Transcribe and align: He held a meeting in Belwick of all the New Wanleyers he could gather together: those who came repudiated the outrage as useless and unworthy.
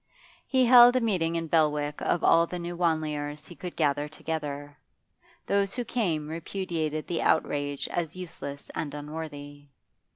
He 0.47 0.65
held 0.65 0.95
a 0.95 0.99
meeting 0.99 1.35
in 1.35 1.45
Belwick 1.47 2.01
of 2.01 2.23
all 2.23 2.47
the 2.47 2.57
New 2.57 2.75
Wanleyers 2.75 3.45
he 3.47 3.55
could 3.55 3.75
gather 3.75 4.09
together: 4.09 4.75
those 5.45 5.75
who 5.75 5.85
came 5.85 6.27
repudiated 6.27 7.05
the 7.05 7.21
outrage 7.21 7.87
as 7.89 8.15
useless 8.15 8.71
and 8.73 8.95
unworthy. 8.95 9.67